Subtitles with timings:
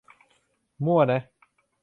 [0.85, 1.21] มั่วนะ